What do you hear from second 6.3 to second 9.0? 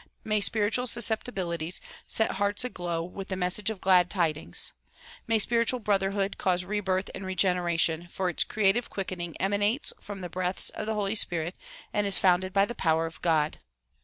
cause rebirth and regen eration, for its creative